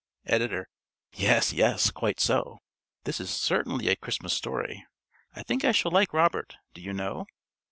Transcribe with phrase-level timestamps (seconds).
[0.31, 0.67] _~Editor.~
[1.13, 2.57] _Yes, yes, quite so.
[3.03, 4.83] This is certainly a Christmas story.
[5.35, 7.27] I think I shall like Robert, do you know?